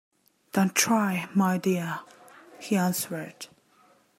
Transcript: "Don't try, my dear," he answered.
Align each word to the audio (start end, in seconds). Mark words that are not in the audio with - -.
"Don't 0.53 0.73
try, 0.73 1.29
my 1.35 1.59
dear," 1.59 1.99
he 2.59 2.75
answered. 2.75 3.45